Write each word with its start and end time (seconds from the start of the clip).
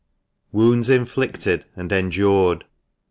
WOUNDS 0.51 0.89
INFLICTED 0.89 1.65
AND 1.75 1.91
ENDURED. 1.91 2.63